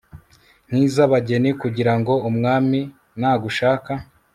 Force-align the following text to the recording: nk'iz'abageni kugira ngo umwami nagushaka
nk'iz'abageni 0.67 1.49
kugira 1.61 1.93
ngo 1.99 2.13
umwami 2.29 2.79
nagushaka 3.19 3.91